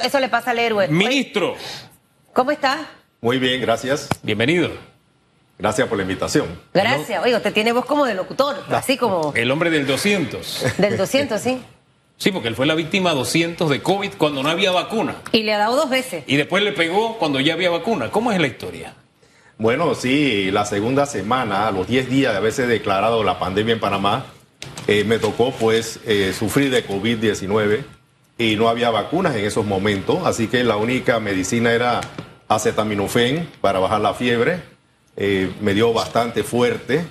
[0.00, 0.88] Eso le pasa al héroe.
[0.88, 1.54] Ministro.
[2.32, 2.88] ¿Cómo está?
[3.20, 4.08] Muy bien, gracias.
[4.22, 4.70] Bienvenido.
[5.58, 6.46] Gracias por la invitación.
[6.72, 7.22] Gracias.
[7.22, 10.64] Oye, usted tiene voz como de locutor, así como El hombre del 200.
[10.78, 11.62] del 200, sí.
[12.16, 15.16] Sí, porque él fue la víctima 200 de COVID cuando no había vacuna.
[15.32, 16.22] Y le ha dado dos veces.
[16.28, 18.10] Y después le pegó cuando ya había vacuna.
[18.12, 18.94] ¿Cómo es la historia?
[19.58, 23.80] Bueno, sí, la segunda semana, a los 10 días de haberse declarado la pandemia en
[23.80, 24.26] Panamá,
[24.86, 27.82] eh, me tocó pues eh, sufrir de COVID-19
[28.38, 32.00] y no había vacunas en esos momentos, así que la única medicina era
[32.48, 34.60] acetaminofén para bajar la fiebre.
[35.16, 37.04] Eh, me dio bastante fuerte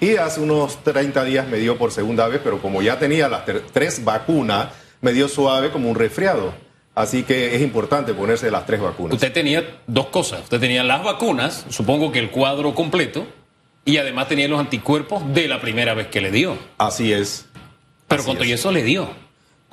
[0.00, 3.42] y hace unos 30 días me dio por segunda vez, pero como ya tenía las
[3.72, 4.68] tres vacunas,
[5.00, 6.54] me dio suave como un resfriado.
[6.94, 9.14] Así que es importante ponerse las tres vacunas.
[9.14, 10.42] Usted tenía dos cosas.
[10.44, 13.26] Usted tenía las vacunas, supongo que el cuadro completo,
[13.84, 16.56] y además tenía los anticuerpos de la primera vez que le dio.
[16.78, 17.46] Así es.
[18.06, 18.50] Pero Así con todo es.
[18.50, 19.10] y eso le dio.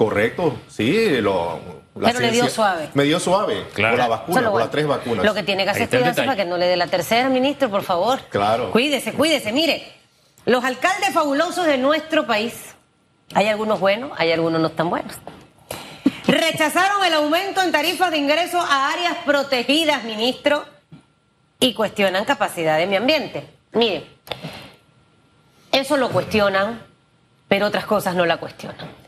[0.02, 1.22] Correcto, sí.
[1.22, 1.60] Lo,
[1.94, 2.90] la Pero le dio suave.
[2.96, 3.68] Me dio suave.
[3.72, 3.98] Claro.
[3.98, 4.66] Por la vacuna, por bueno.
[4.66, 5.24] las tres vacunas.
[5.24, 7.84] Lo que tiene que hacer cuidarse para que no le dé la tercera, ministro, por
[7.84, 8.20] favor.
[8.30, 8.72] Claro.
[8.72, 9.52] Cuídese, cuídese.
[9.52, 9.94] Mire,
[10.48, 12.74] los alcaldes fabulosos de nuestro país,
[13.36, 15.14] hay algunos buenos, hay algunos no tan buenos.
[16.26, 20.66] Rechazaron el aumento en tarifas de ingreso a áreas protegidas, ministro,
[21.60, 23.48] y cuestionan capacidad de mi ambiente.
[23.74, 24.08] Mire,
[25.72, 26.82] eso lo cuestionan,
[27.48, 29.01] pero otras cosas no la cuestionan.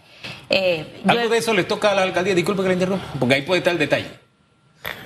[0.56, 3.36] Eh, yo- Algo de eso le toca a la alcaldía, disculpe que la interrumpa, porque
[3.36, 4.08] ahí puede estar el detalle.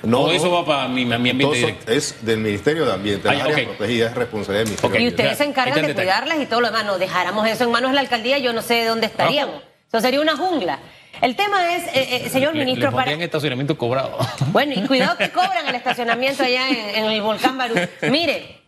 [0.02, 0.52] No, Todo eso no.
[0.52, 1.92] va para mi, mi ambiente Todo eso directo.
[1.92, 3.28] es del Ministerio de Ambiente.
[3.28, 3.76] Ah, Las ya, áreas ok.
[3.76, 4.98] protegidas es responsabilidad del Ministerio Ok.
[4.98, 6.84] de Y ustedes se encargan de cuidarlas y todo lo demás.
[6.84, 9.62] No dejáramos eso en manos de la alcaldía, yo no sé de dónde estaríamos.
[9.88, 10.80] Eso sería una jungla.
[11.20, 13.12] El tema es, eh, eh, señor Le- ministro, le para...
[13.12, 14.18] estacionamiento cobrado.
[14.52, 17.74] Bueno, y cuidado que cobran el estacionamiento allá en, en el volcán Barú.
[18.02, 18.60] Mire,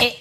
[0.00, 0.16] eh,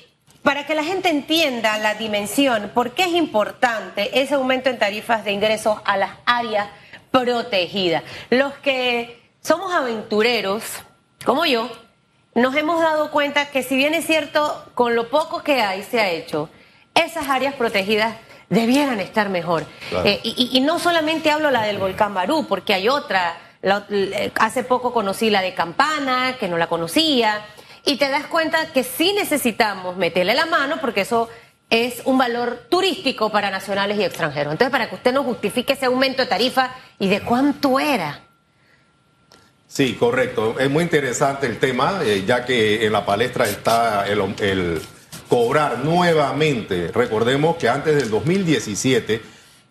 [0.49, 5.23] para que la gente entienda la dimensión, ¿por qué es importante ese aumento en tarifas
[5.23, 6.69] de ingresos a las áreas
[7.11, 8.01] protegidas?
[8.31, 10.63] Los que somos aventureros,
[11.23, 11.69] como yo,
[12.33, 15.99] nos hemos dado cuenta que si bien es cierto, con lo poco que hay se
[15.99, 16.49] ha hecho,
[16.95, 18.15] esas áreas protegidas
[18.49, 19.67] debieran estar mejor.
[19.91, 20.09] Claro.
[20.09, 23.37] Eh, y, no solamente hablo la del volcán Barú, porque hay otra.
[23.61, 27.45] La- eh, hace poco conocí la de Campana, que no la conocía,
[27.85, 31.29] y te das cuenta que sí necesitamos meterle la mano, porque eso
[31.69, 34.51] es un valor turístico para nacionales y extranjeros.
[34.51, 38.21] Entonces, para que usted nos justifique ese aumento de tarifa y de cuánto era.
[39.67, 40.55] Sí, correcto.
[40.59, 44.81] Es muy interesante el tema, eh, ya que en la palestra está el,
[45.29, 46.91] cobrar nuevamente.
[46.91, 49.21] Recordemos que antes del 2017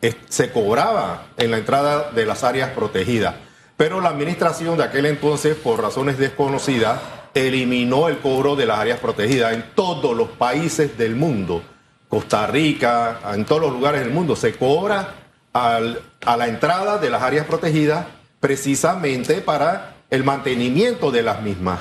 [0.00, 3.34] eh, se cobraba en la entrada de las áreas protegidas,
[3.76, 7.00] pero la administración de aquel entonces, por razones desconocidas,
[7.46, 11.62] eliminó el cobro de las áreas protegidas en todos los países del mundo.
[12.08, 15.14] Costa Rica, en todos los lugares del mundo, se cobra
[15.52, 18.06] a la entrada de las áreas protegidas
[18.40, 21.80] precisamente para el mantenimiento de las mismas.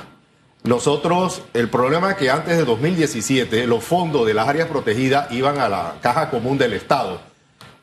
[0.63, 5.59] Nosotros, el problema es que antes de 2017 los fondos de las áreas protegidas iban
[5.59, 7.21] a la caja común del Estado.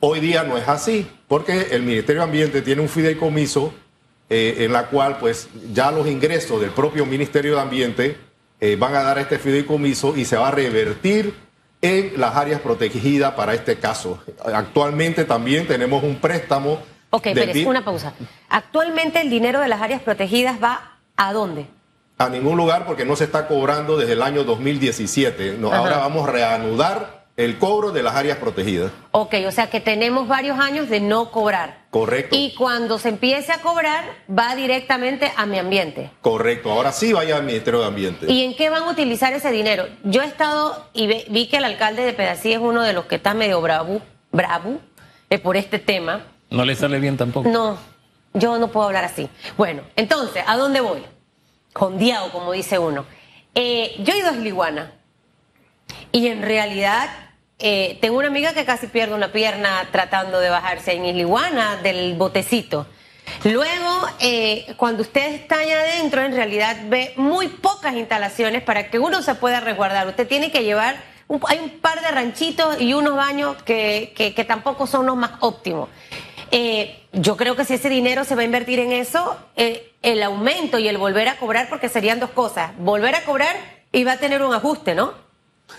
[0.01, 3.73] Hoy día no es así, porque el Ministerio de Ambiente tiene un fideicomiso
[4.29, 8.17] eh, en la cual pues ya los ingresos del propio Ministerio de Ambiente
[8.59, 11.33] eh, van a dar a este fideicomiso y se va a revertir
[11.81, 14.23] en las áreas protegidas para este caso.
[14.43, 16.81] Actualmente también tenemos un préstamo.
[17.11, 18.13] Ok, Pérez, una pausa.
[18.49, 21.67] Actualmente el dinero de las áreas protegidas va a dónde?
[22.17, 25.57] A ningún lugar porque no se está cobrando desde el año 2017.
[25.59, 28.91] No, ahora vamos a reanudar el cobro de las áreas protegidas.
[29.11, 31.79] Ok, o sea que tenemos varios años de no cobrar.
[31.91, 32.35] Correcto.
[32.37, 36.11] Y cuando se empiece a cobrar, va directamente a mi ambiente.
[36.21, 36.71] Correcto.
[36.71, 38.31] Ahora sí vaya al Ministerio de Ambiente.
[38.31, 39.85] ¿Y en qué van a utilizar ese dinero?
[40.03, 43.05] Yo he estado y ve- vi que el alcalde de Pedací es uno de los
[43.05, 44.79] que está medio bravo, bravo
[45.29, 46.21] eh, por este tema.
[46.49, 47.49] No le sale bien tampoco.
[47.49, 47.77] No,
[48.33, 49.27] yo no puedo hablar así.
[49.57, 51.03] Bueno, entonces, ¿a dónde voy?
[51.73, 53.05] Jondeado, como dice uno.
[53.55, 54.93] Eh, yo he ido a Sliguana
[56.13, 57.09] y en realidad
[57.59, 62.15] eh, tengo una amiga que casi pierde una pierna tratando de bajarse en Sliguana del
[62.15, 62.85] botecito.
[63.43, 68.99] Luego, eh, cuando usted está allá adentro, en realidad ve muy pocas instalaciones para que
[68.99, 70.07] uno se pueda resguardar.
[70.07, 70.95] Usted tiene que llevar,
[71.27, 75.15] un- hay un par de ranchitos y unos baños que, que- que tampoco son los
[75.15, 75.89] más óptimos.
[76.51, 80.21] Eh, yo creo que si ese dinero se va a invertir en eso, eh, el
[80.21, 83.55] aumento y el volver a cobrar, porque serían dos cosas, volver a cobrar
[83.91, 85.24] y va a tener un ajuste, ¿no?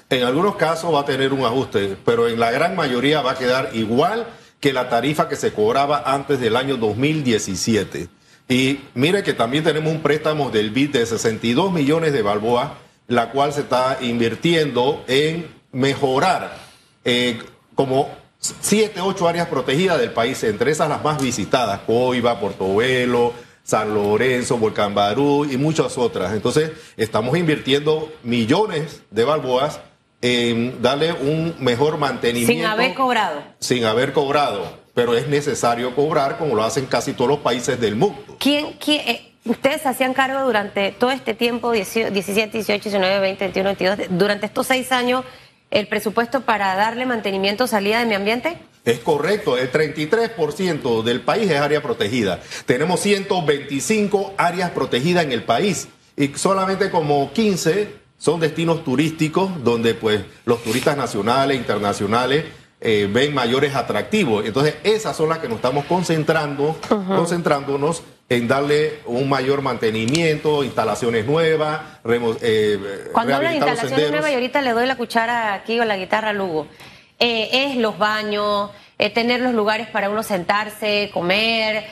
[0.09, 3.39] En algunos casos va a tener un ajuste, pero en la gran mayoría va a
[3.39, 4.27] quedar igual
[4.61, 8.09] que la tarifa que se cobraba antes del año 2017.
[8.49, 12.71] Y mire que también tenemos un préstamo del BID de 62 millones de balboas,
[13.09, 16.57] la cual se está invirtiendo en mejorar
[17.05, 17.39] eh,
[17.75, 23.33] como siete, ocho áreas protegidas del país, entre esas las más visitadas, Coiba, Portobelo,
[23.67, 26.33] San Lorenzo, Volcán Barú y muchas otras.
[26.33, 29.81] Entonces, estamos invirtiendo millones de balboas
[30.23, 32.53] en darle un mejor mantenimiento.
[32.53, 33.43] Sin haber cobrado.
[33.59, 37.97] Sin haber cobrado, pero es necesario cobrar como lo hacen casi todos los países del
[37.97, 38.37] mundo.
[38.39, 43.45] ¿Quién, quién eh, ustedes se hacían cargo durante todo este tiempo, 17, 18, 19, 20,
[43.47, 45.25] 21, 22, durante estos seis años,
[45.73, 48.59] el presupuesto para darle mantenimiento salida de mi ambiente?
[48.87, 52.41] Es correcto, el 33% del país es área protegida.
[52.67, 59.95] Tenemos 125 áreas protegidas en el país y solamente como 15 son destinos turísticos donde
[59.95, 62.45] pues los turistas nacionales, internacionales
[62.81, 64.47] eh, ven mayores atractivos.
[64.47, 71.27] Entonces esas son las que nos estamos concentrando, concentrándonos en darle un mayor mantenimiento, instalaciones
[71.27, 75.85] nuevas, eh, Cuando hablan de instalaciones nuevas, y ahorita le doy la cuchara aquí o
[75.85, 76.69] la guitarra a Lugo,
[77.19, 81.85] eh, es los baños, eh, tener los lugares para uno sentarse, comer,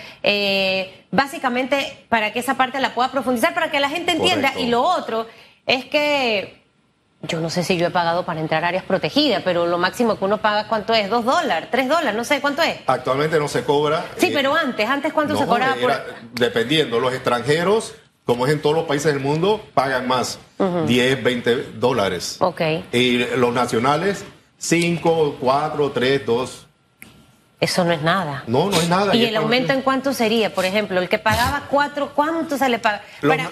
[1.10, 4.52] básicamente para que esa parte la pueda profundizar, para que la gente entienda.
[4.58, 5.26] Y lo otro
[5.66, 6.64] es que
[7.28, 10.18] yo no sé si yo he pagado para entrar a áreas protegidas, pero lo máximo
[10.18, 11.08] que uno paga, ¿cuánto es?
[11.08, 11.68] ¿Dos dólares?
[11.70, 12.14] ¿Tres dólares?
[12.14, 12.76] No sé, ¿cuánto es?
[12.86, 14.04] Actualmente no se cobra.
[14.16, 15.76] Sí, pero antes, ¿antes cuánto se cobraba?
[16.32, 17.94] Dependiendo, los extranjeros,
[18.24, 20.38] como es en todos los países del mundo, pagan más,
[20.86, 22.36] 10, 20 dólares.
[22.40, 22.60] Ok.
[22.92, 24.24] Y los nacionales,
[24.66, 26.66] 5, 4, 3, 2.
[27.61, 28.44] Eso no es nada.
[28.46, 29.14] No, no es nada.
[29.14, 30.55] ¿Y, el aumento en cuánto sería?
[30.55, 33.02] Por ejemplo, el que pagaba cuatro, ¿cuánto se le paga?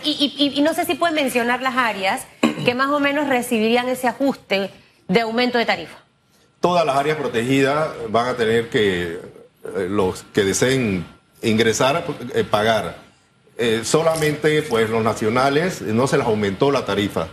[0.05, 2.23] y, y, no sé si puedes mencionar las áreas
[2.64, 4.70] que más o menos recibirían ese ajuste
[5.06, 5.99] de aumento de tarifa?
[6.61, 11.05] Todas las áreas protegidas van a tener que, eh, los que deseen
[11.43, 12.05] ingresar,
[12.35, 12.97] eh, pagar.
[13.58, 17.29] Eh, solamente pues los nacionales no se les aumentó la tarifa,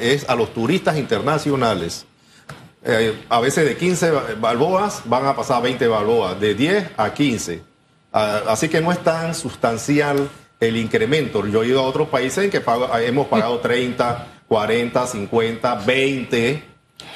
[0.00, 2.07] es a los turistas internacionales.
[3.28, 4.10] A veces de 15
[4.40, 7.62] balboas van a pasar a 20 balboas, de 10 a 15.
[8.12, 10.28] Ah, así que no es tan sustancial
[10.60, 11.46] el incremento.
[11.46, 12.62] Yo he ido a otros países en que
[13.06, 16.62] hemos pagado 30, 40, 50, 20.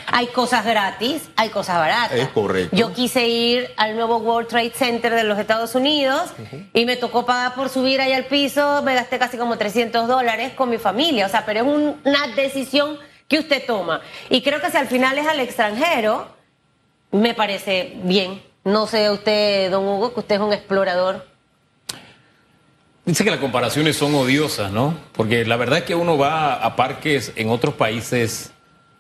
[0.07, 2.19] Hay cosas gratis, hay cosas baratas.
[2.19, 2.77] Es correcto.
[2.77, 6.31] Yo quise ir al nuevo World Trade Center de los Estados Unidos
[6.75, 10.53] y me tocó pagar por subir ahí al piso, me gasté casi como 300 dólares
[10.53, 11.27] con mi familia.
[11.27, 12.99] O sea, pero es una decisión
[13.33, 14.03] que usted toma.
[14.29, 16.29] Y creo que si al final es al extranjero,
[17.13, 18.43] me parece bien.
[18.63, 21.27] No sé usted, don Hugo, que usted es un explorador.
[23.07, 24.99] Dice que las comparaciones son odiosas, ¿no?
[25.13, 28.53] Porque la verdad es que uno va a parques en otros países,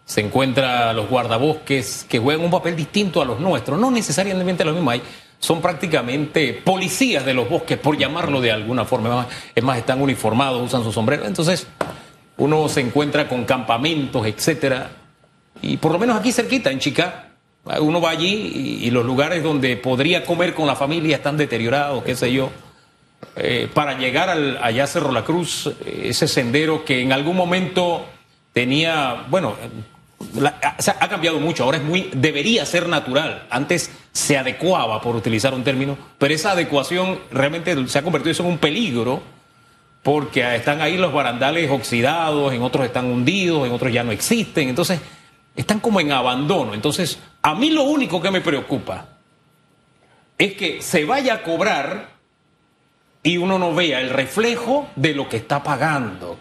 [0.07, 4.73] se encuentra los guardabosques que juegan un papel distinto a los nuestros, no necesariamente lo
[4.73, 5.03] mismo hay,
[5.39, 9.29] son prácticamente policías de los bosques, por llamarlo de alguna forma.
[9.55, 11.27] Es más, están uniformados, usan su sombrero.
[11.27, 11.67] Entonces,
[12.43, 14.91] uno se encuentra con campamentos, etcétera.
[15.61, 17.29] Y por lo menos aquí cerquita, en Chica,
[17.81, 22.17] uno va allí y, los lugares donde podría comer con la familia están deteriorados, qué
[22.17, 22.51] sé yo.
[23.37, 27.37] Eh, para llegar al, allá a Cerro La Cruz, eh, ese sendero que en algún
[27.37, 28.07] momento
[28.53, 29.55] tenía, bueno,
[31.01, 35.63] ha cambiado mucho, ahora es muy, debería ser natural, antes se adecuaba, por utilizar un
[35.63, 39.23] término, pero esa adecuación realmente se ha convertido en un peligro,
[40.03, 44.69] porque están ahí los barandales oxidados, en otros están hundidos, en otros ya no existen,
[44.69, 45.01] entonces
[45.55, 46.75] están como en abandono.
[46.75, 49.09] Entonces, a mí lo único que me preocupa
[50.39, 52.11] es que se vaya a cobrar
[53.23, 56.39] y uno no vea el reflejo de lo que está pagando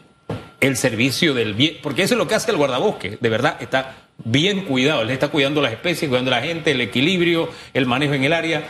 [0.60, 3.96] el servicio del bien, porque eso es lo que hace el guardabosque, de verdad está
[4.24, 8.14] bien cuidado, le está cuidando las especies, cuidando a la gente, el equilibrio, el manejo
[8.14, 8.64] en el área.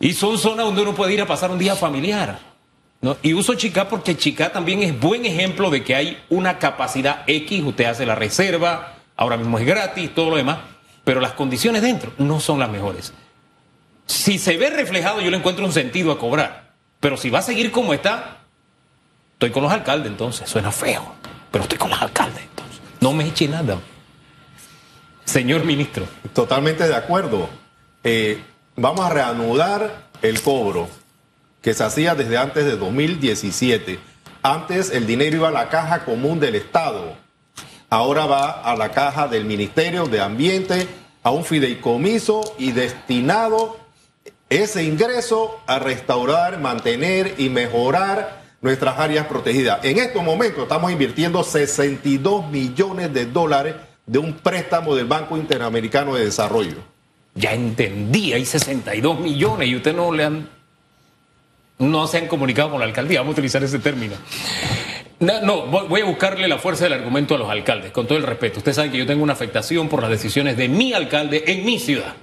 [0.00, 2.47] Y son zonas donde uno puede ir a pasar un día familiar.
[3.22, 7.62] Y uso Chica porque Chica también es buen ejemplo de que hay una capacidad X,
[7.62, 10.58] usted hace la reserva, ahora mismo es gratis, todo lo demás,
[11.04, 13.12] pero las condiciones dentro no son las mejores.
[14.06, 16.72] Si se ve reflejado, yo le encuentro un sentido a cobrar.
[16.98, 18.38] Pero si va a seguir como está,
[19.34, 20.48] estoy con los alcaldes entonces.
[20.48, 21.14] Suena feo,
[21.52, 22.80] pero estoy con los alcaldes entonces.
[23.00, 23.78] No me eche nada.
[25.24, 26.06] Señor ministro.
[26.32, 27.48] Totalmente de acuerdo.
[28.02, 28.42] Eh,
[28.74, 30.88] vamos a reanudar el cobro
[31.62, 33.98] que se hacía desde antes de 2017.
[34.42, 37.16] Antes el dinero iba a la caja común del Estado.
[37.90, 40.86] Ahora va a la caja del Ministerio de Ambiente,
[41.22, 43.76] a un fideicomiso y destinado
[44.50, 49.84] ese ingreso a restaurar, mantener y mejorar nuestras áreas protegidas.
[49.84, 53.74] En estos momentos estamos invirtiendo 62 millones de dólares
[54.06, 56.76] de un préstamo del Banco Interamericano de Desarrollo.
[57.34, 60.57] Ya entendí, hay 62 millones y usted no le han
[61.78, 64.14] no se han comunicado con la alcaldía, vamos a utilizar ese término.
[65.20, 68.24] No, no, voy a buscarle la fuerza del argumento a los alcaldes, con todo el
[68.24, 68.58] respeto.
[68.58, 71.78] Usted sabe que yo tengo una afectación por las decisiones de mi alcalde en mi
[71.78, 72.14] ciudad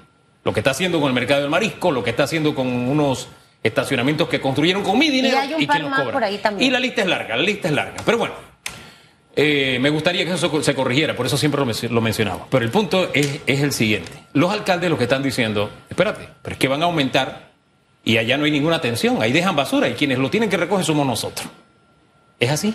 [0.46, 3.28] lo que está haciendo con el mercado del marisco, lo que está haciendo con unos
[3.64, 6.14] estacionamientos que construyeron con mi dinero Y hay un y, par que más cobran.
[6.14, 6.70] por ahí también.
[6.70, 7.96] Y la lista es larga, la lista es larga.
[8.06, 8.36] Pero bueno,
[9.36, 12.46] eh, me gustaría que eso se corrigiera, por eso siempre lo, lo mencionaba.
[12.52, 14.12] Pero el punto es, es el siguiente.
[14.34, 17.45] Los alcaldes lo que están diciendo, espérate, pero es que van a aumentar
[18.06, 20.86] y allá no hay ninguna atención, ahí dejan basura y quienes lo tienen que recoger
[20.86, 21.50] somos nosotros.
[22.40, 22.74] ¿Es así?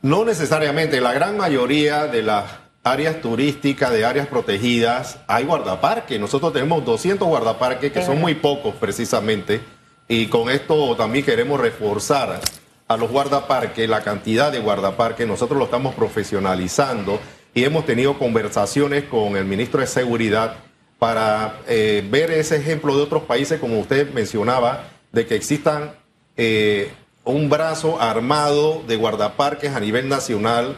[0.00, 2.46] No necesariamente, la gran mayoría de las
[2.82, 6.18] áreas turísticas, de áreas protegidas, hay guardaparques.
[6.18, 9.60] Nosotros tenemos 200 guardaparques, que son muy pocos precisamente,
[10.08, 12.40] y con esto también queremos reforzar
[12.88, 17.20] a los guardaparques, la cantidad de guardaparques, nosotros lo estamos profesionalizando
[17.54, 20.56] y hemos tenido conversaciones con el ministro de Seguridad
[21.00, 25.92] para eh, ver ese ejemplo de otros países, como usted mencionaba, de que existan
[26.36, 26.90] eh,
[27.24, 30.76] un brazo armado de guardaparques a nivel nacional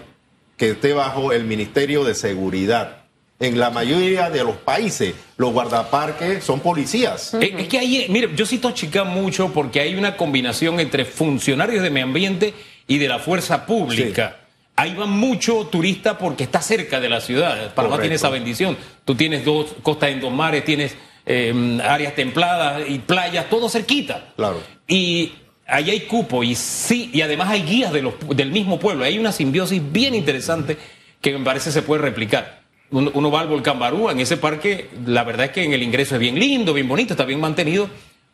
[0.56, 2.98] que esté bajo el Ministerio de Seguridad.
[3.40, 7.34] En la mayoría de los países, los guardaparques son policías.
[7.34, 11.04] Es, es que ahí, mire, yo cito a Chica mucho porque hay una combinación entre
[11.04, 12.54] funcionarios de medio ambiente
[12.86, 14.36] y de la fuerza pública.
[14.74, 17.74] Ahí van mucho turista porque está cerca de la ciudad.
[17.74, 18.76] Panamá tiene esa bendición.
[19.04, 24.32] Tú tienes dos costas en dos mares, tienes eh, áreas templadas y playas, todo cerquita.
[24.36, 24.60] Claro.
[24.88, 25.32] Y
[25.66, 29.04] ahí hay cupo y sí, y además hay guías de los, del mismo pueblo.
[29.04, 30.76] Hay una simbiosis bien interesante
[31.20, 32.62] que me parece se puede replicar.
[32.90, 35.82] Uno, uno va al volcán Barú, en ese parque, la verdad es que en el
[35.82, 37.88] ingreso es bien lindo, bien bonito, está bien mantenido,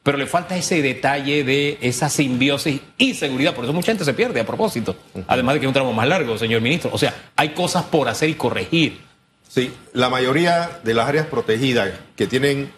[0.09, 3.55] pero le falta ese detalle de esa simbiosis y seguridad.
[3.55, 4.97] Por eso mucha gente se pierde a propósito.
[5.27, 6.89] Además de que es un tramo más largo, señor ministro.
[6.95, 9.03] O sea, hay cosas por hacer y corregir.
[9.47, 12.73] Sí, la mayoría de las áreas protegidas que tienen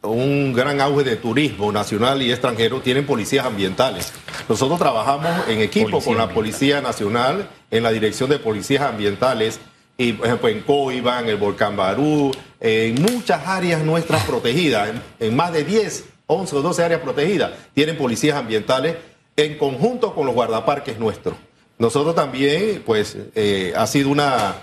[0.00, 4.10] un gran auge de turismo nacional y extranjero tienen policías ambientales.
[4.48, 6.34] Nosotros trabajamos en equipo Policía con la ambiental.
[6.34, 9.60] Policía Nacional en la Dirección de Policías Ambientales
[9.98, 15.02] y por ejemplo en Coiba, en el Volcán Barú, en muchas áreas nuestras protegidas, en,
[15.20, 18.96] en más de 10, 11 o 12 áreas protegidas, tienen policías ambientales
[19.36, 21.36] en conjunto con los guardaparques nuestros.
[21.78, 24.54] Nosotros también, pues, eh, ha sido una,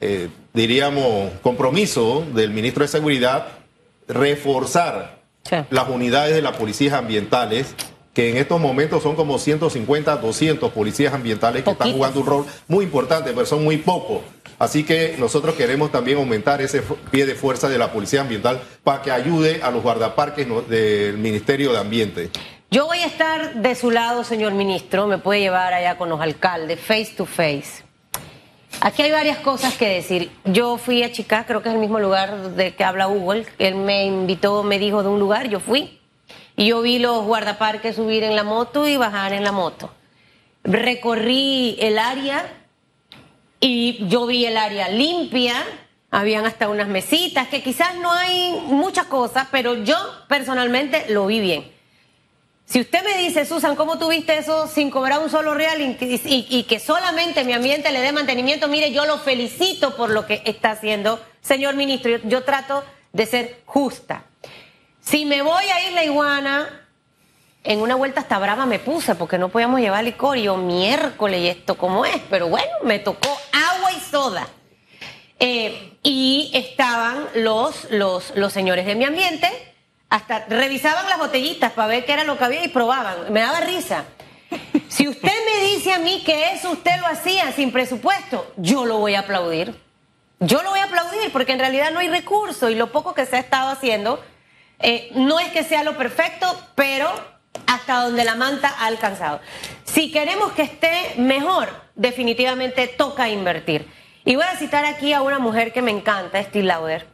[0.00, 3.48] eh, diríamos, compromiso del ministro de Seguridad
[4.08, 5.56] reforzar Sí.
[5.70, 7.74] las unidades de las policías ambientales,
[8.14, 12.46] que en estos momentos son como 150, 200 policías ambientales que están jugando un rol
[12.68, 14.20] muy importante, pero son muy pocos.
[14.62, 19.02] Así que nosotros queremos también aumentar ese pie de fuerza de la policía ambiental para
[19.02, 22.30] que ayude a los guardaparques del Ministerio de Ambiente.
[22.70, 26.20] Yo voy a estar de su lado, señor ministro, me puede llevar allá con los
[26.20, 27.82] alcaldes, face to face.
[28.80, 30.30] Aquí hay varias cosas que decir.
[30.44, 33.32] Yo fui a Chicago, creo que es el mismo lugar del que habla Hugo.
[33.32, 35.98] Él me invitó, me dijo de un lugar, yo fui.
[36.56, 39.92] Y yo vi los guardaparques subir en la moto y bajar en la moto.
[40.62, 42.61] Recorrí el área
[43.64, 45.54] y yo vi el área limpia,
[46.10, 51.40] habían hasta unas mesitas, que quizás no hay muchas cosas, pero yo personalmente lo vi
[51.40, 51.72] bien.
[52.64, 56.80] Si usted me dice, Susan, ¿cómo tuviste eso sin cobrar un solo real y, que
[56.80, 58.66] solamente mi ambiente le dé mantenimiento?
[58.66, 62.10] Mire, yo lo felicito por lo que está haciendo, señor ministro.
[62.10, 64.24] Yo, yo trato de ser justa.
[65.00, 66.81] Si me voy a Isla Iguana,
[67.64, 70.36] en una vuelta hasta brava me puse porque no podíamos llevar licor.
[70.38, 72.20] Y yo, miércoles, ¿y esto cómo es?
[72.28, 74.48] Pero bueno, me tocó agua y soda.
[75.38, 79.48] Eh, y estaban los, los, los señores de mi ambiente,
[80.08, 83.32] hasta revisaban las botellitas para ver qué era lo que había y probaban.
[83.32, 84.04] Me daba risa.
[84.88, 88.98] Si usted me dice a mí que eso usted lo hacía sin presupuesto, yo lo
[88.98, 89.74] voy a aplaudir.
[90.38, 93.24] Yo lo voy a aplaudir porque en realidad no hay recurso y lo poco que
[93.24, 94.22] se ha estado haciendo
[94.80, 97.08] eh, no es que sea lo perfecto, pero
[97.66, 99.40] hasta donde la manta ha alcanzado.
[99.84, 103.86] Si queremos que esté mejor, definitivamente toca invertir.
[104.24, 107.06] Y voy a citar aquí a una mujer que me encanta, Steve Lauder.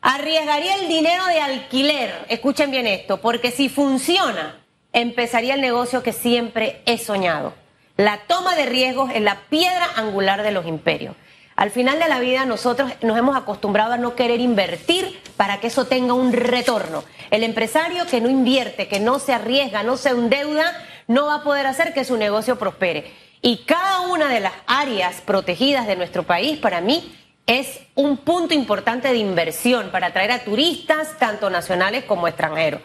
[0.00, 6.12] Arriesgaría el dinero de alquiler, escuchen bien esto, porque si funciona, empezaría el negocio que
[6.12, 7.54] siempre he soñado.
[7.96, 11.16] La toma de riesgos es la piedra angular de los imperios.
[11.58, 15.66] Al final de la vida nosotros nos hemos acostumbrado a no querer invertir para que
[15.66, 17.02] eso tenga un retorno.
[17.32, 20.72] El empresario que no invierte, que no se arriesga, no se endeuda,
[21.08, 23.12] no va a poder hacer que su negocio prospere.
[23.42, 27.12] Y cada una de las áreas protegidas de nuestro país, para mí,
[27.48, 32.82] es un punto importante de inversión para atraer a turistas, tanto nacionales como extranjeros.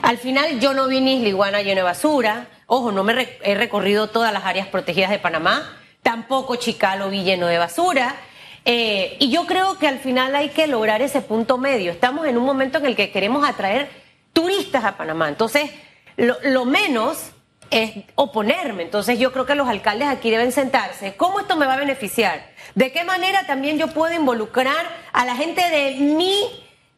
[0.00, 3.54] Al final yo no vi ni Isla Iguana lleno de basura, ojo, no me he
[3.56, 5.70] recorrido todas las áreas protegidas de Panamá,
[6.06, 8.14] tampoco Chicalo lleno de basura.
[8.64, 11.90] eh, y yo creo que al final hay que lograr ese punto medio.
[11.90, 13.90] Estamos en un momento en el que queremos atraer
[14.32, 15.28] turistas a Panamá.
[15.28, 15.68] Entonces,
[16.16, 17.30] lo, lo menos
[17.70, 18.84] es oponerme.
[18.84, 21.16] Entonces yo creo que los alcaldes aquí deben sentarse.
[21.16, 22.52] ¿Cómo esto me va a beneficiar?
[22.76, 26.36] ¿De qué manera también yo puedo involucrar a la gente de mi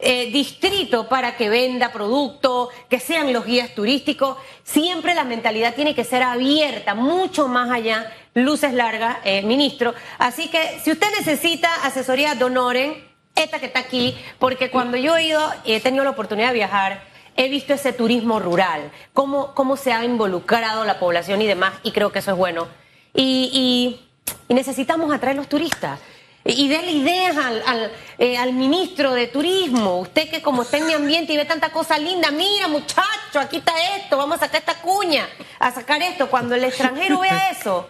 [0.01, 4.37] eh, distrito para que venda producto, que sean los guías turísticos.
[4.63, 8.09] Siempre la mentalidad tiene que ser abierta, mucho más allá,
[8.45, 9.95] luces largas, eh, ministro.
[10.19, 15.27] Así que si usted necesita asesoría, donoren esta que está aquí, porque cuando yo he
[15.27, 17.03] ido y he tenido la oportunidad de viajar,
[17.37, 21.93] he visto ese turismo rural, cómo, cómo se ha involucrado la población y demás, y
[21.93, 22.67] creo que eso es bueno.
[23.15, 24.01] Y,
[24.49, 26.01] necesitamos atraer los turistas
[26.45, 30.01] y déle ideas al, al, eh, al, ministro de Turismo.
[30.01, 33.59] Usted que como está en mi ambiente y ve tanta cosa linda, mira muchacho, aquí
[33.59, 35.29] está esto, vamos a sacar esta cuña,
[35.59, 36.29] a sacar esto.
[36.29, 37.89] Cuando el extranjero vea eso,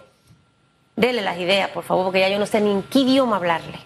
[0.99, 3.79] dele las ideas, por favor, porque ya yo no sé ni en qué idioma hablarle.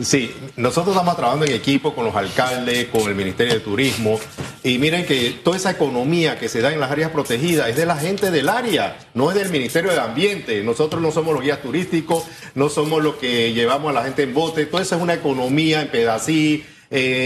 [0.00, 4.20] Sí, nosotros estamos trabajando en equipo con los alcaldes, con el Ministerio de Turismo,
[4.62, 7.84] y miren que toda esa economía que se da en las áreas protegidas es de
[7.84, 10.62] la gente del área, no es del Ministerio de Ambiente.
[10.62, 14.34] Nosotros no somos los guías turísticos, no somos los que llevamos a la gente en
[14.34, 16.64] bote, toda esa es una economía en Pedací,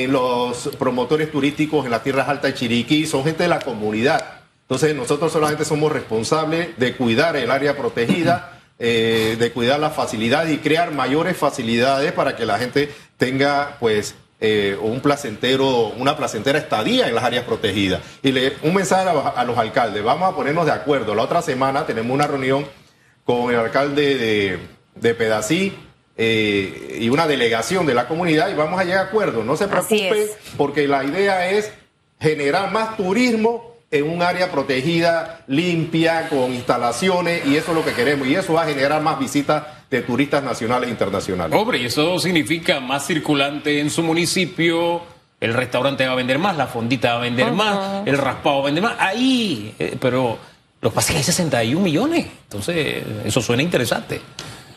[0.09, 4.41] los promotores turísticos en las tierras altas de Chiriquí, son gente de la comunidad.
[4.63, 10.53] Entonces nosotros solamente somos responsables de cuidar el área protegida eh, de cuidar las facilidades
[10.53, 16.59] y crear mayores facilidades para que la gente tenga pues eh, un placentero, una placentera
[16.59, 18.03] estadía en las áreas protegidas.
[18.25, 21.15] Y le, un mensaje a, a, los alcaldes, vamos a ponernos de acuerdo.
[21.15, 22.67] La otra semana tenemos una reunión
[23.25, 24.59] con el alcalde de,
[24.97, 25.79] de Pedací
[26.17, 29.45] eh, y una delegación de la comunidad y vamos a llegar a acuerdo.
[29.45, 31.73] No se preocupen porque la idea es
[32.19, 37.93] generar más turismo en un área protegida, limpia, con instalaciones, y eso es lo que
[37.93, 38.27] queremos.
[38.27, 41.57] Y eso va a generar más visitas de turistas nacionales e internacionales.
[41.57, 45.03] Hombre, y eso significa más circulante en su municipio,
[45.39, 47.55] el restaurante va a vender más, la fondita va a vender uh -huh.
[47.55, 48.97] más, el raspado va a vender más.
[48.99, 50.39] Ahí, eh, pero
[50.81, 52.27] los pases hay 61 millones.
[52.45, 54.23] Entonces, eso suena interesante.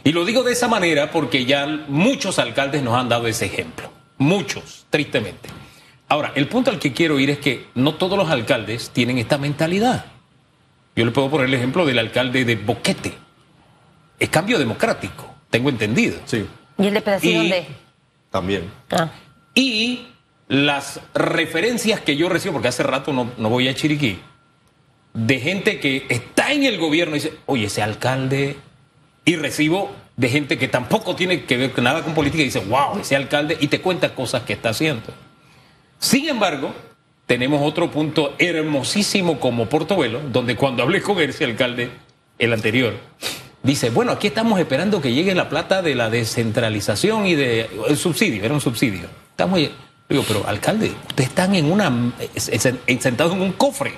[0.03, 3.89] Y lo digo de esa manera porque ya muchos alcaldes nos han dado ese ejemplo.
[4.17, 5.49] Muchos, tristemente.
[6.15, 9.37] Ahora, el punto al que quiero ir es que no todos los alcaldes tienen esta
[9.37, 10.05] mentalidad.
[10.95, 13.11] Yo le puedo poner el ejemplo del alcalde de Boquete.
[14.17, 16.17] Es cambio democrático, tengo entendido.
[16.23, 16.45] Sí.
[16.77, 17.65] ¿Y el de Pedacito dónde?
[18.31, 18.71] También.
[18.91, 19.09] Ah.
[19.55, 20.07] Y
[20.47, 24.17] las referencias que yo recibo, porque hace rato no, no voy a Chiriquí,
[25.13, 28.55] de gente que está en el gobierno y dice, oye, ese alcalde,
[29.25, 32.99] y recibo de gente que tampoco tiene que ver nada con política y dice, wow,
[33.01, 35.13] ese alcalde, y te cuenta cosas que está haciendo.
[35.99, 36.73] Sin embargo,
[37.25, 41.89] tenemos otro punto hermosísimo como Portobelo, donde cuando hablé con ese alcalde,
[42.37, 42.93] el anterior,
[43.63, 47.97] dice, bueno, aquí estamos esperando que llegue la plata de la descentralización y de el
[47.97, 49.07] subsidio, era un subsidio.
[49.31, 53.93] Estamos, digo, pero alcalde, ustedes están en una, sentados en un cofre.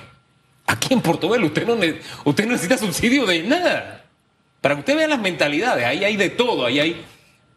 [0.66, 1.66] Aquí en Portobelo usted
[2.24, 4.04] usted no necesita subsidio de nada.
[4.60, 7.04] Para que usted vea las mentalidades, ahí hay de todo, ahí hay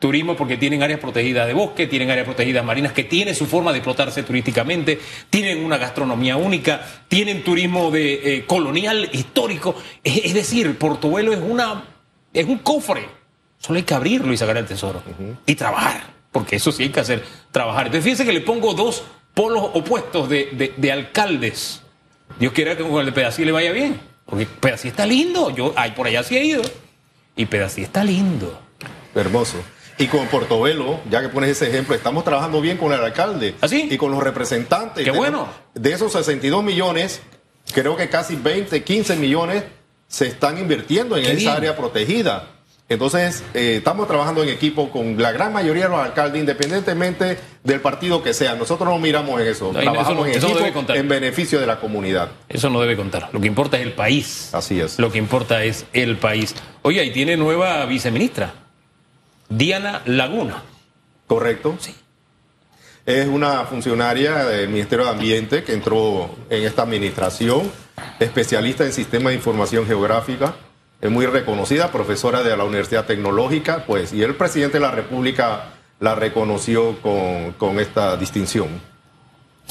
[0.01, 3.71] turismo porque tienen áreas protegidas de bosque, tienen áreas protegidas marinas que tienen su forma
[3.71, 10.33] de explotarse turísticamente, tienen una gastronomía única, tienen turismo de eh, colonial histórico, es, es,
[10.33, 11.83] decir, Portobelo es una
[12.33, 13.07] es un cofre,
[13.59, 15.37] solo hay que abrirlo y sacar el tesoro uh -huh.
[15.45, 17.85] y trabajar, porque eso sí hay que hacer, trabajar.
[17.85, 19.03] Entonces fíjense que le pongo dos
[19.35, 21.83] polos opuestos de, de, de alcaldes.
[22.39, 25.73] Dios quiera que con el de Pedací le vaya bien, porque Pedací está lindo, yo
[25.75, 26.63] ay, por allá sí he ido
[27.35, 28.59] y Pedací está lindo.
[29.13, 29.57] Hermoso.
[30.01, 33.87] Y con Portobelo, ya que pones ese ejemplo, estamos trabajando bien con el alcalde ¿Así?
[33.91, 35.05] y con los representantes.
[35.05, 35.47] Qué bueno.
[35.75, 37.21] De esos 62 millones,
[37.71, 39.63] creo que casi 20, 15 millones
[40.07, 41.49] se están invirtiendo en Qué esa bien.
[41.51, 42.47] área protegida.
[42.89, 47.79] Entonces, eh, estamos trabajando en equipo con la gran mayoría de los alcaldes, independientemente del
[47.79, 48.55] partido que sea.
[48.55, 49.71] Nosotros no miramos en eso.
[49.71, 52.31] No, Trabajamos en eso equipo en beneficio de la comunidad.
[52.49, 53.29] Eso no debe contar.
[53.31, 54.49] Lo que importa es el país.
[54.51, 54.97] Así es.
[54.97, 56.55] Lo que importa es el país.
[56.81, 58.55] Oye, y tiene nueva viceministra,
[59.51, 60.63] Diana Laguna.
[61.27, 61.75] ¿Correcto?
[61.79, 61.93] Sí.
[63.05, 67.69] Es una funcionaria del Ministerio de Ambiente que entró en esta administración,
[68.19, 70.55] especialista en sistemas de información geográfica,
[71.01, 75.73] es muy reconocida, profesora de la Universidad Tecnológica, pues, y el presidente de la República
[75.99, 78.69] la reconoció con, con esta distinción.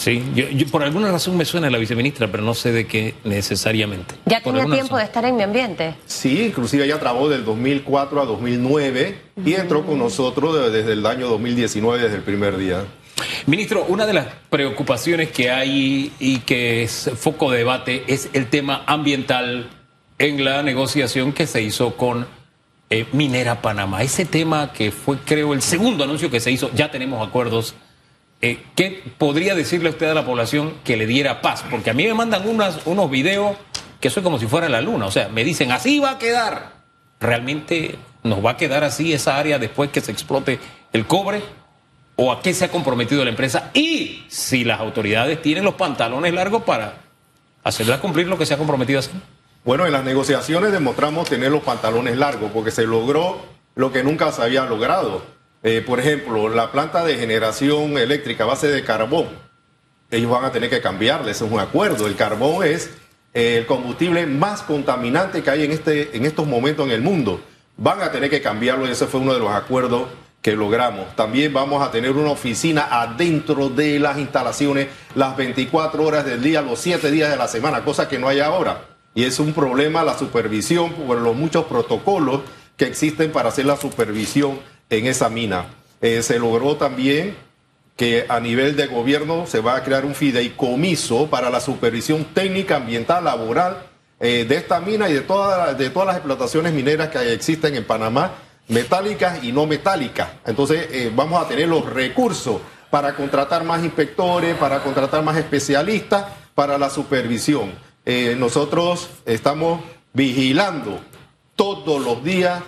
[0.00, 3.14] Sí, yo, yo por alguna razón me suena la viceministra, pero no sé de qué
[3.24, 4.14] necesariamente.
[4.24, 5.94] Ya Por tenía tiempo de estar en mi ambiente.
[6.06, 11.04] Sí, inclusive ella trabajó del 2004 a 2009 y entró con nosotros de- desde el
[11.04, 12.84] año 2019, desde el primer día.
[13.46, 18.46] Ministro, una de las preocupaciones que hay y que es foco de debate es el
[18.48, 19.68] tema ambiental
[20.18, 22.26] en la negociación que se hizo con
[22.88, 24.02] eh, Minera Panamá.
[24.02, 27.74] Ese tema que fue, creo, el segundo anuncio que se hizo, ya tenemos acuerdos.
[28.42, 31.64] Eh, ¿Qué podría decirle usted a la población que le diera paz?
[31.70, 33.56] Porque a mí me mandan unas, unos videos
[34.00, 35.06] que soy como si fuera la luna.
[35.06, 36.80] O sea, me dicen, así va a quedar.
[37.20, 40.58] ¿Realmente nos va a quedar así esa área después que se explote
[40.92, 41.42] el cobre?
[42.22, 46.34] o a qué se ha comprometido la empresa y si las autoridades tienen los pantalones
[46.34, 46.96] largos para
[47.64, 49.02] hacerla cumplir lo que se ha comprometido a.
[49.64, 53.40] Bueno, en las negociaciones demostramos tener los pantalones largos porque se logró
[53.74, 55.22] lo que nunca se había logrado.
[55.62, 59.28] Eh, por ejemplo, la planta de generación eléctrica a base de carbón,
[60.10, 62.06] ellos van a tener que cambiarle, ese es un acuerdo.
[62.06, 62.90] El carbón es
[63.34, 67.40] eh, el combustible más contaminante que hay en, este, en estos momentos en el mundo.
[67.76, 70.08] Van a tener que cambiarlo y ese fue uno de los acuerdos
[70.42, 71.14] que logramos.
[71.14, 76.62] También vamos a tener una oficina adentro de las instalaciones las 24 horas del día,
[76.62, 78.86] los 7 días de la semana, cosa que no hay ahora.
[79.14, 82.40] Y es un problema la supervisión por los muchos protocolos
[82.76, 84.58] que existen para hacer la supervisión
[84.90, 85.66] en esa mina.
[86.02, 87.36] Eh, se logró también
[87.96, 92.76] que a nivel de gobierno se va a crear un fideicomiso para la supervisión técnica,
[92.76, 93.84] ambiental, laboral
[94.18, 98.32] eh, de esta mina y de, de todas las explotaciones mineras que existen en Panamá,
[98.68, 100.28] metálicas y no metálicas.
[100.46, 106.24] Entonces eh, vamos a tener los recursos para contratar más inspectores, para contratar más especialistas
[106.54, 107.72] para la supervisión.
[108.38, 109.80] Nosotros estamos
[110.12, 110.98] vigilando
[111.54, 112.60] todos los días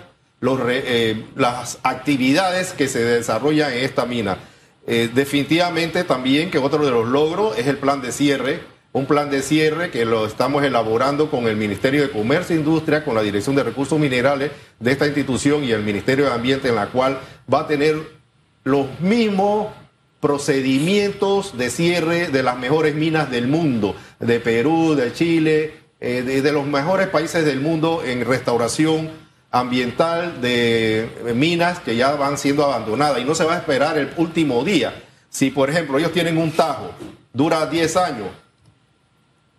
[1.35, 4.37] las actividades que se desarrollan en esta mina.
[4.85, 9.41] definitivamente también que otro de los logros es el plan de cierre un plan de
[9.41, 13.55] cierre que lo estamos elaborando con el Ministerio de Comercio e Industria, con la Dirección
[13.55, 17.19] de Recursos Minerales de esta institución y el Ministerio de Ambiente, en la cual
[17.51, 17.97] va a tener
[18.63, 19.69] los mismos
[20.19, 26.51] procedimientos de cierre de las mejores minas del mundo, de Perú, de Chile, eh, de,
[26.51, 29.09] los mejores países del mundo en restauración
[29.53, 34.11] ambiental de minas que ya van siendo abandonadas y no se va a esperar el
[34.17, 35.03] último día.
[35.29, 36.91] Si, por ejemplo, ellos tienen un tajo,
[37.31, 38.27] dura 10 años,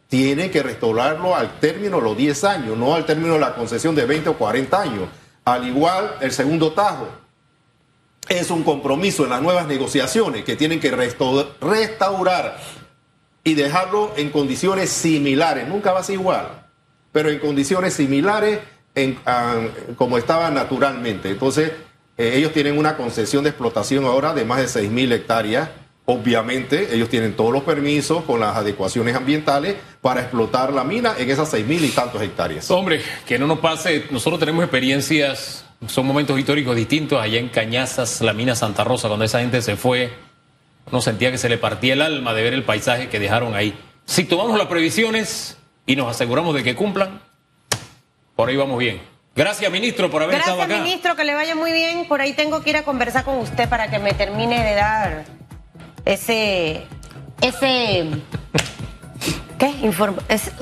[0.08, 3.94] tiene que restaurarlo al término de los 10 años, no al término de la concesión
[3.94, 5.08] de 20 o 40 años.
[5.44, 7.06] Al igual, el segundo tajo
[8.28, 12.58] es un compromiso en las nuevas negociaciones que tienen que restaurar
[13.44, 15.68] y dejarlo en condiciones similares.
[15.68, 16.66] Nunca va a ser igual,
[17.12, 18.58] pero en condiciones similares
[19.96, 21.30] como estaba naturalmente.
[21.30, 21.72] Entonces,
[22.16, 25.68] eh, ellos tienen una concesión de explotación ahora de más de 6.000 hectáreas
[26.06, 31.30] Obviamente, ellos tienen todos los permisos con las adecuaciones ambientales para explotar la mina en
[31.30, 32.70] esas seis mil y tantos hectáreas.
[32.70, 38.20] Hombre, que no nos pase, nosotros tenemos experiencias, son momentos históricos distintos allá en Cañazas,
[38.20, 40.12] la mina Santa Rosa, cuando esa gente se fue,
[40.90, 43.74] uno sentía que se le partía el alma de ver el paisaje que dejaron ahí.
[44.04, 47.22] Si tomamos las previsiones y nos aseguramos de que cumplan,
[48.36, 49.00] por ahí vamos bien.
[49.36, 50.66] Gracias, ministro, por haber estado acá.
[50.66, 52.06] Gracias, ministro, que le vaya muy bien.
[52.06, 55.24] Por ahí tengo que ir a conversar con usted para que me termine de dar
[56.04, 56.86] ese,
[57.40, 58.08] ese,
[59.58, 59.68] ¿qué?
[59.82, 60.52] Informa, esa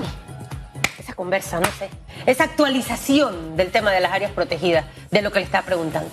[1.14, 1.88] conversa, no sé,
[2.26, 6.10] esa actualización del tema de las áreas protegidas, de lo que le está preguntando.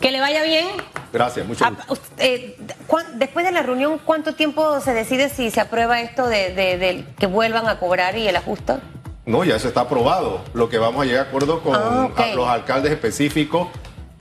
[0.00, 0.66] Que le vaya bien.
[1.12, 1.72] Gracias, mucho ah,
[2.18, 2.56] eh,
[3.14, 7.66] después de la reunión, ¿cuánto tiempo se decide si se aprueba esto de, que vuelvan
[7.66, 8.74] a cobrar y el ajuste?
[9.28, 10.40] No, ya eso está aprobado.
[10.54, 13.68] Lo que vamos a llegar a acuerdo con ah, los alcaldes específicos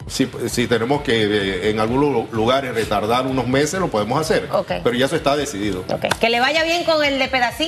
[0.08, 4.50] si, tenemos que eh, en algunos lugares retardar unos meses, lo podemos hacer.
[4.68, 5.84] Pero ya eso está decidido.
[6.20, 7.66] Que le vaya bien con el de pedacito.